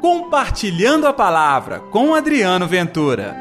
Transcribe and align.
Compartilhando 0.00 1.06
a 1.06 1.12
Palavra 1.12 1.78
com 1.78 2.14
Adriano 2.14 2.66
Ventura. 2.66 3.36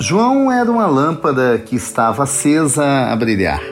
João 0.00 0.50
era 0.50 0.68
uma 0.68 0.86
lâmpada 0.86 1.58
que 1.58 1.76
estava 1.76 2.24
acesa 2.24 2.84
a 2.84 3.14
brilhar. 3.14 3.62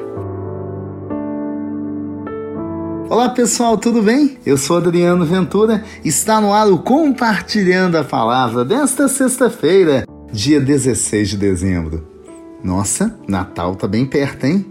Olá 3.11 3.31
pessoal, 3.31 3.77
tudo 3.77 4.01
bem? 4.01 4.39
Eu 4.47 4.57
sou 4.57 4.77
Adriano 4.77 5.25
Ventura, 5.25 5.83
está 6.05 6.41
no 6.41 6.53
ar 6.53 6.69
o 6.69 6.79
Compartilhando 6.79 7.97
a 7.97 8.05
Palavra 8.05 8.65
desta 8.65 9.09
sexta-feira, 9.09 10.05
dia 10.33 10.61
16 10.61 11.31
de 11.31 11.37
dezembro. 11.37 12.16
Nossa, 12.63 13.15
Natal 13.29 13.77
tá 13.77 13.87
bem 13.87 14.07
perto, 14.07 14.45
hein? 14.45 14.67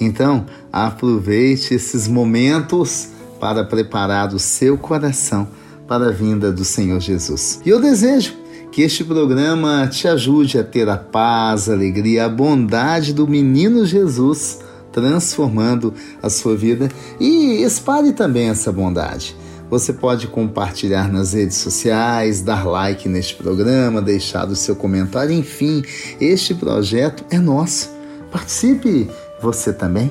Então, 0.00 0.46
aproveite 0.72 1.74
esses 1.74 2.06
momentos 2.06 3.08
para 3.38 3.64
preparar 3.64 4.32
o 4.34 4.38
seu 4.38 4.76
coração 4.78 5.48
para 5.86 6.08
a 6.08 6.12
vinda 6.12 6.52
do 6.52 6.64
Senhor 6.64 7.00
Jesus. 7.00 7.60
E 7.64 7.68
eu 7.68 7.80
desejo 7.80 8.34
que 8.70 8.82
este 8.82 9.02
programa 9.02 9.88
te 9.88 10.06
ajude 10.06 10.58
a 10.58 10.64
ter 10.64 10.88
a 10.88 10.96
paz, 10.96 11.68
a 11.68 11.72
alegria, 11.72 12.26
a 12.26 12.28
bondade 12.28 13.12
do 13.12 13.26
menino 13.26 13.84
Jesus 13.84 14.60
transformando 14.92 15.94
a 16.22 16.28
sua 16.28 16.56
vida 16.56 16.88
e 17.18 17.62
espalhe 17.62 18.12
também 18.12 18.48
essa 18.48 18.72
bondade. 18.72 19.36
Você 19.70 19.92
pode 19.92 20.26
compartilhar 20.26 21.10
nas 21.10 21.32
redes 21.32 21.58
sociais, 21.58 22.42
dar 22.42 22.66
like 22.66 23.08
neste 23.08 23.36
programa, 23.36 24.02
deixar 24.02 24.48
o 24.48 24.56
seu 24.56 24.74
comentário, 24.74 25.32
enfim, 25.32 25.82
este 26.20 26.52
projeto 26.54 27.24
é 27.30 27.38
nosso. 27.38 27.88
Participe 28.32 29.08
você 29.40 29.72
também. 29.72 30.10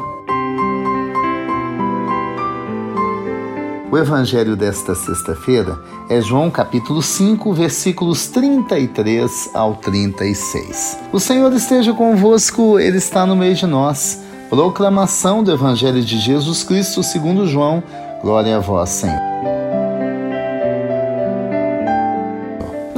O 3.91 3.97
evangelho 3.97 4.55
desta 4.55 4.95
sexta-feira 4.95 5.77
é 6.09 6.21
João 6.21 6.49
capítulo 6.49 7.01
5, 7.01 7.51
versículos 7.53 8.27
33 8.27 9.49
ao 9.53 9.75
36. 9.75 10.99
O 11.11 11.19
Senhor 11.19 11.51
esteja 11.51 11.91
convosco, 11.91 12.79
ele 12.79 12.97
está 12.97 13.25
no 13.25 13.35
meio 13.35 13.55
de 13.55 13.65
nós. 13.65 14.21
Proclamação 14.49 15.43
do 15.43 15.51
evangelho 15.51 16.01
de 16.01 16.17
Jesus 16.19 16.63
Cristo, 16.63 17.03
segundo 17.03 17.45
João. 17.45 17.83
Glória 18.21 18.57
a 18.57 18.59
vós, 18.59 18.89
Senhor. 18.89 19.28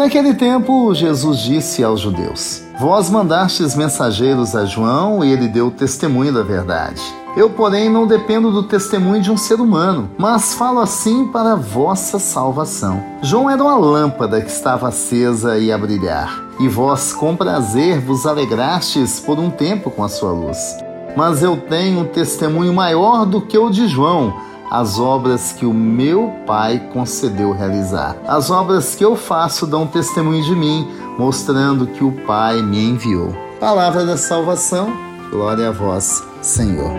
Naquele 0.01 0.33
tempo, 0.33 0.95
Jesus 0.95 1.41
disse 1.41 1.83
aos 1.83 1.99
judeus: 1.99 2.63
Vós 2.79 3.07
mandastes 3.07 3.75
mensageiros 3.75 4.55
a 4.55 4.65
João 4.65 5.23
e 5.23 5.31
ele 5.31 5.47
deu 5.47 5.69
testemunho 5.69 6.33
da 6.33 6.41
verdade. 6.41 6.99
Eu, 7.37 7.51
porém, 7.51 7.87
não 7.87 8.07
dependo 8.07 8.51
do 8.51 8.63
testemunho 8.63 9.21
de 9.21 9.29
um 9.29 9.37
ser 9.37 9.61
humano, 9.61 10.09
mas 10.17 10.55
falo 10.55 10.79
assim 10.79 11.27
para 11.27 11.55
vossa 11.55 12.17
salvação. 12.17 12.99
João 13.21 13.47
era 13.47 13.61
uma 13.61 13.75
lâmpada 13.75 14.41
que 14.41 14.49
estava 14.49 14.87
acesa 14.87 15.59
e 15.59 15.71
a 15.71 15.77
brilhar, 15.77 16.35
e 16.59 16.67
vós 16.67 17.13
com 17.13 17.35
prazer 17.35 17.99
vos 17.99 18.25
alegrastes 18.25 19.19
por 19.19 19.37
um 19.37 19.51
tempo 19.51 19.91
com 19.91 20.03
a 20.03 20.09
sua 20.09 20.31
luz. 20.31 20.77
Mas 21.15 21.43
eu 21.43 21.55
tenho 21.57 21.99
um 21.99 22.05
testemunho 22.05 22.73
maior 22.73 23.23
do 23.23 23.39
que 23.39 23.55
o 23.55 23.69
de 23.69 23.87
João 23.87 24.33
as 24.71 24.97
obras 24.97 25.51
que 25.51 25.65
o 25.65 25.73
meu 25.73 26.33
Pai 26.47 26.79
concedeu 26.93 27.51
realizar. 27.51 28.15
As 28.25 28.49
obras 28.49 28.95
que 28.95 29.03
eu 29.03 29.17
faço 29.17 29.67
dão 29.67 29.85
testemunho 29.85 30.41
de 30.45 30.55
mim, 30.55 30.87
mostrando 31.19 31.85
que 31.87 32.01
o 32.05 32.13
Pai 32.25 32.61
me 32.61 32.81
enviou. 32.81 33.35
Palavra 33.59 34.05
da 34.05 34.15
salvação, 34.15 34.93
glória 35.29 35.67
a 35.67 35.71
vós, 35.71 36.23
Senhor. 36.41 36.89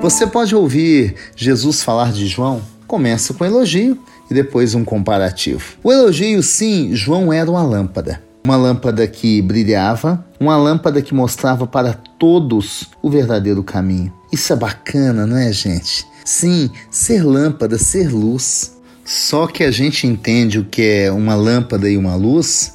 Você 0.00 0.26
pode 0.26 0.56
ouvir 0.56 1.14
Jesus 1.36 1.84
falar 1.84 2.10
de 2.10 2.26
João? 2.26 2.60
Começa 2.88 3.32
com 3.32 3.44
elogio 3.44 3.96
e 4.28 4.34
depois 4.34 4.74
um 4.74 4.84
comparativo. 4.84 5.76
O 5.84 5.92
elogio, 5.92 6.42
sim, 6.42 6.96
João 6.96 7.32
era 7.32 7.48
uma 7.48 7.62
lâmpada. 7.62 8.20
Uma 8.44 8.56
lâmpada 8.56 9.06
que 9.06 9.40
brilhava, 9.40 10.25
uma 10.38 10.56
lâmpada 10.56 11.02
que 11.02 11.14
mostrava 11.14 11.66
para 11.66 11.92
todos 11.92 12.90
o 13.02 13.10
verdadeiro 13.10 13.62
caminho. 13.62 14.12
Isso 14.32 14.52
é 14.52 14.56
bacana, 14.56 15.26
não 15.26 15.36
é, 15.36 15.52
gente? 15.52 16.06
Sim, 16.24 16.70
ser 16.90 17.22
lâmpada, 17.24 17.78
ser 17.78 18.12
luz. 18.12 18.76
Só 19.04 19.46
que 19.46 19.62
a 19.62 19.70
gente 19.70 20.06
entende 20.06 20.58
o 20.58 20.64
que 20.64 20.82
é 20.82 21.12
uma 21.12 21.34
lâmpada 21.34 21.88
e 21.88 21.96
uma 21.96 22.16
luz 22.16 22.74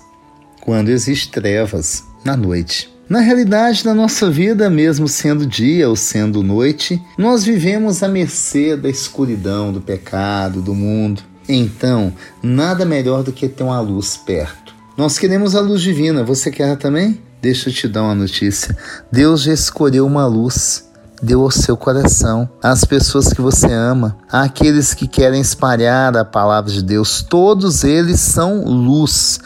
quando 0.62 0.90
existe 0.90 1.30
trevas 1.30 2.04
na 2.24 2.38
noite. 2.38 2.90
Na 3.10 3.20
realidade, 3.20 3.84
na 3.84 3.94
nossa 3.94 4.32
vida, 4.32 4.70
mesmo 4.70 5.06
sendo 5.06 5.46
dia 5.46 5.90
ou 5.90 5.98
sendo 5.98 6.42
noite, 6.42 7.02
nós 7.18 7.44
vivemos 7.44 8.02
à 8.02 8.08
mercê 8.08 8.78
da 8.78 8.90
escuridão, 8.90 9.74
do 9.74 9.82
pecado, 9.82 10.62
do 10.62 10.74
mundo. 10.74 11.22
Então, 11.50 12.14
nada 12.42 12.86
melhor 12.86 13.22
do 13.22 13.34
que 13.34 13.50
ter 13.50 13.64
uma 13.64 13.82
luz 13.82 14.16
perto. 14.16 14.74
Nós 14.96 15.20
queremos 15.20 15.56
a 15.56 15.60
luz 15.60 15.82
divina, 15.82 16.24
você 16.24 16.50
quer 16.50 16.78
também? 16.78 17.20
Deixa 17.42 17.70
eu 17.70 17.74
te 17.74 17.88
dar 17.88 18.04
uma 18.04 18.16
notícia. 18.16 18.76
Deus 19.12 19.42
já 19.42 19.54
escolheu 19.54 20.06
uma 20.06 20.26
luz 20.28 20.90
deu 21.22 21.42
ao 21.44 21.52
seu 21.52 21.78
coração, 21.78 22.50
às 22.62 22.84
pessoas 22.84 23.32
que 23.32 23.42
você 23.42 23.72
ama, 23.72 24.18
àqueles 24.32 24.94
que 24.94 25.08
querem 25.08 25.40
espalhar 25.40 26.18
a 26.18 26.26
palavra 26.26 26.72
de 26.72 26.82
Deus. 26.82 27.22
Todos 27.22 27.84
eles 27.84 28.20
são 28.20 28.66
luz. 28.66 29.40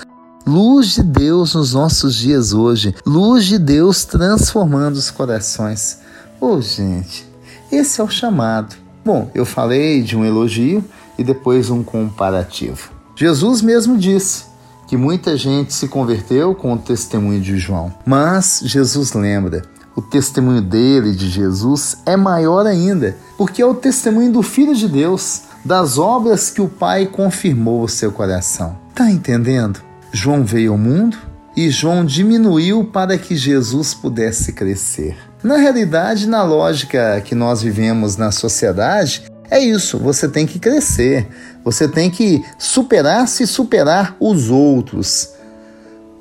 Luz 0.48 0.94
de 0.94 1.04
Deus 1.04 1.56
nos 1.56 1.74
nossos 1.74 2.16
dias 2.16 2.54
hoje. 2.54 2.96
Luz 3.06 3.46
de 3.46 3.58
Deus 3.58 4.06
transformando 4.06 4.96
os 4.96 5.12
corações. 5.12 6.00
Oh, 6.40 6.62
gente, 6.62 7.28
esse 7.72 8.00
é 8.00 8.04
o 8.04 8.10
chamado. 8.10 8.76
Bom, 9.04 9.30
eu 9.36 9.46
falei 9.46 10.02
de 10.02 10.16
um 10.16 10.24
elogio 10.24 10.84
e 11.18 11.24
depois 11.24 11.70
um 11.70 11.84
comparativo. 11.84 12.92
Jesus 13.16 13.62
mesmo 13.62 13.98
disse 13.98 14.46
que 14.88 14.98
muita 14.98 15.36
gente 15.36 15.74
se 15.74 15.88
converteu 15.88 16.54
com 16.54 16.74
o 16.74 16.78
testemunho 16.78 17.42
de 17.42 17.58
João. 17.58 17.94
Mas 18.06 18.62
Jesus 18.64 19.14
lembra 19.14 19.64
o 19.96 20.02
testemunho 20.02 20.62
dele, 20.62 21.14
de 21.14 21.30
Jesus, 21.30 21.98
é 22.06 22.18
maior 22.18 22.68
ainda, 22.68 23.16
porque 23.38 23.62
é 23.62 23.66
o 23.66 23.74
testemunho 23.74 24.32
do 24.32 24.44
Filho 24.44 24.76
de 24.76 24.90
Deus, 24.90 25.44
das 25.64 25.98
obras 25.98 26.52
que 26.52 26.62
o 26.62 26.68
Pai 26.68 27.06
confirmou 27.06 27.82
ao 27.82 27.88
seu 27.88 28.12
coração. 28.12 28.78
Tá 28.94 29.10
entendendo? 29.10 29.82
João 30.12 30.44
veio 30.44 30.74
ao 30.74 30.78
mundo 30.78 31.18
e 31.56 31.70
João 31.70 32.04
diminuiu 32.04 32.84
para 32.84 33.18
que 33.18 33.36
Jesus 33.36 33.94
pudesse 33.94 34.52
crescer. 34.52 35.16
Na 35.42 35.58
realidade, 35.58 36.28
na 36.28 36.44
lógica 36.44 37.22
que 37.24 37.34
nós 37.34 37.62
vivemos 37.62 38.18
na 38.18 38.32
sociedade, 38.32 39.24
é 39.50 39.60
isso, 39.60 39.98
você 39.98 40.28
tem 40.28 40.46
que 40.46 40.60
crescer, 40.60 41.28
você 41.66 41.88
tem 41.88 42.12
que 42.12 42.46
superar-se 42.60 43.44
e 43.44 43.48
superar 43.48 44.16
os 44.20 44.52
outros. 44.52 45.32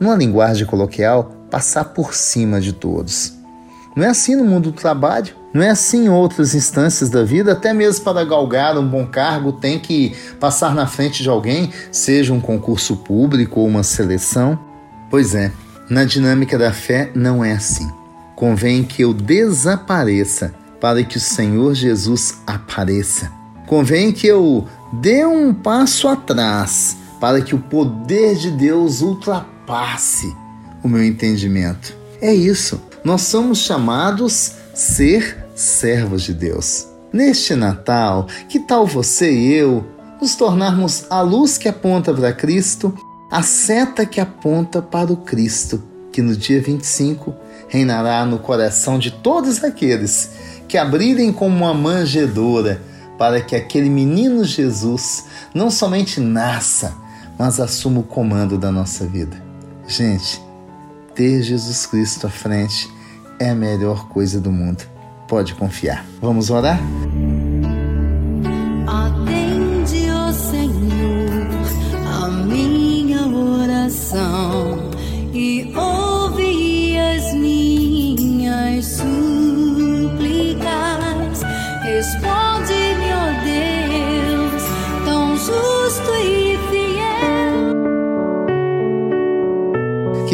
Numa 0.00 0.16
linguagem 0.16 0.66
coloquial, 0.66 1.30
passar 1.50 1.84
por 1.84 2.14
cima 2.14 2.60
de 2.60 2.72
todos. 2.72 3.34
Não 3.94 4.04
é 4.04 4.08
assim 4.08 4.34
no 4.34 4.44
mundo 4.44 4.72
do 4.72 4.76
trabalho, 4.76 5.34
não 5.52 5.62
é 5.62 5.70
assim 5.70 6.06
em 6.06 6.08
outras 6.08 6.54
instâncias 6.54 7.10
da 7.10 7.22
vida, 7.22 7.52
até 7.52 7.72
mesmo 7.72 8.04
para 8.04 8.24
galgar 8.24 8.76
um 8.76 8.88
bom 8.88 9.06
cargo 9.06 9.52
tem 9.52 9.78
que 9.78 10.16
passar 10.40 10.74
na 10.74 10.86
frente 10.86 11.22
de 11.22 11.28
alguém, 11.28 11.70
seja 11.92 12.32
um 12.32 12.40
concurso 12.40 12.96
público 12.96 13.60
ou 13.60 13.68
uma 13.68 13.84
seleção. 13.84 14.58
Pois 15.10 15.34
é, 15.34 15.52
na 15.88 16.04
dinâmica 16.04 16.58
da 16.58 16.72
fé 16.72 17.12
não 17.14 17.44
é 17.44 17.52
assim. 17.52 17.88
Convém 18.34 18.82
que 18.82 19.02
eu 19.02 19.14
desapareça 19.14 20.52
para 20.80 21.04
que 21.04 21.18
o 21.18 21.20
Senhor 21.20 21.72
Jesus 21.74 22.42
apareça. 22.46 23.30
Convém 23.66 24.10
que 24.10 24.26
eu 24.26 24.66
dê 25.00 25.24
um 25.24 25.52
passo 25.52 26.08
atrás 26.08 26.96
para 27.20 27.40
que 27.40 27.54
o 27.54 27.58
poder 27.58 28.36
de 28.36 28.50
Deus 28.50 29.00
ultrapasse 29.00 30.34
o 30.82 30.88
meu 30.88 31.02
entendimento. 31.02 31.96
É 32.20 32.32
isso. 32.32 32.80
Nós 33.02 33.22
somos 33.22 33.58
chamados 33.58 34.52
ser 34.74 35.46
servos 35.54 36.22
de 36.22 36.34
Deus. 36.34 36.86
Neste 37.12 37.54
Natal, 37.54 38.26
que 38.48 38.58
tal 38.58 38.86
você 38.86 39.32
e 39.32 39.54
eu 39.54 39.84
nos 40.20 40.34
tornarmos 40.34 41.06
a 41.10 41.20
luz 41.20 41.56
que 41.58 41.68
aponta 41.68 42.12
para 42.12 42.32
Cristo, 42.32 42.96
a 43.30 43.42
seta 43.42 44.06
que 44.06 44.20
aponta 44.20 44.80
para 44.82 45.12
o 45.12 45.18
Cristo, 45.18 45.82
que 46.12 46.22
no 46.22 46.36
dia 46.36 46.60
25 46.60 47.34
reinará 47.68 48.24
no 48.24 48.38
coração 48.38 48.98
de 48.98 49.10
todos 49.10 49.62
aqueles 49.62 50.30
que 50.66 50.78
abrirem 50.78 51.32
como 51.32 51.56
uma 51.56 51.74
manjedoura 51.74 52.80
para 53.18 53.40
que 53.40 53.54
aquele 53.54 53.88
menino 53.88 54.44
Jesus 54.44 55.26
não 55.54 55.70
somente 55.70 56.20
nasça, 56.20 56.94
mas 57.38 57.60
assuma 57.60 58.00
o 58.00 58.04
comando 58.04 58.58
da 58.58 58.70
nossa 58.70 59.06
vida. 59.06 59.42
Gente, 59.86 60.42
ter 61.14 61.42
Jesus 61.42 61.86
Cristo 61.86 62.26
à 62.26 62.30
frente 62.30 62.92
é 63.38 63.50
a 63.50 63.54
melhor 63.54 64.08
coisa 64.08 64.40
do 64.40 64.50
mundo. 64.50 64.84
Pode 65.28 65.54
confiar. 65.54 66.04
Vamos 66.20 66.50
orar? 66.50 66.78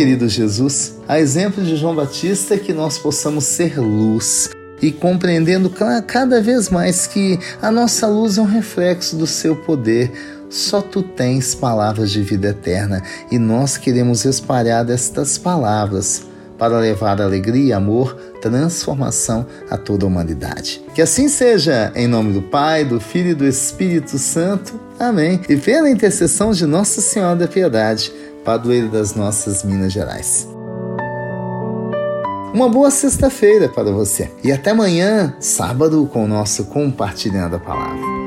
Querido 0.00 0.30
Jesus, 0.30 0.94
a 1.06 1.20
exemplo 1.20 1.62
de 1.62 1.76
João 1.76 1.94
Batista, 1.94 2.56
que 2.56 2.72
nós 2.72 2.96
possamos 2.96 3.44
ser 3.44 3.78
luz 3.78 4.48
e 4.80 4.90
compreendendo 4.90 5.70
cada 6.06 6.40
vez 6.40 6.70
mais 6.70 7.06
que 7.06 7.38
a 7.60 7.70
nossa 7.70 8.06
luz 8.06 8.38
é 8.38 8.40
um 8.40 8.46
reflexo 8.46 9.14
do 9.14 9.26
seu 9.26 9.54
poder. 9.56 10.10
Só 10.48 10.80
tu 10.80 11.02
tens 11.02 11.54
palavras 11.54 12.10
de 12.10 12.22
vida 12.22 12.48
eterna 12.48 13.02
e 13.30 13.38
nós 13.38 13.76
queremos 13.76 14.24
espalhar 14.24 14.88
estas 14.88 15.36
palavras 15.36 16.29
para 16.60 16.78
levar 16.78 17.18
alegria, 17.22 17.78
amor, 17.78 18.14
transformação 18.42 19.46
a 19.70 19.78
toda 19.78 20.04
a 20.04 20.08
humanidade. 20.08 20.82
Que 20.94 21.00
assim 21.00 21.26
seja, 21.26 21.90
em 21.96 22.06
nome 22.06 22.34
do 22.34 22.42
Pai, 22.42 22.84
do 22.84 23.00
Filho 23.00 23.30
e 23.30 23.34
do 23.34 23.46
Espírito 23.46 24.18
Santo. 24.18 24.78
Amém. 24.98 25.40
E 25.48 25.56
pela 25.56 25.88
intercessão 25.88 26.52
de 26.52 26.66
Nossa 26.66 27.00
Senhora 27.00 27.34
da 27.34 27.48
Piedade, 27.48 28.12
padroeiro 28.44 28.88
das 28.88 29.14
nossas 29.14 29.64
Minas 29.64 29.90
Gerais. 29.90 30.46
Uma 32.52 32.68
boa 32.68 32.90
sexta-feira 32.90 33.66
para 33.66 33.90
você 33.90 34.30
e 34.44 34.52
até 34.52 34.72
amanhã, 34.72 35.34
sábado, 35.40 36.06
com 36.12 36.24
o 36.24 36.28
nosso 36.28 36.66
Compartilhando 36.66 37.56
a 37.56 37.58
Palavra. 37.58 38.20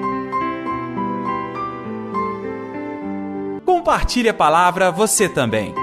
Compartilhe 3.64 4.30
a 4.30 4.34
palavra 4.34 4.90
você 4.90 5.30
também. 5.30 5.83